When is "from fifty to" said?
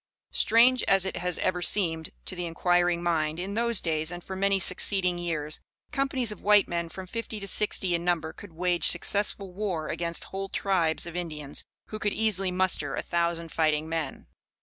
6.89-7.45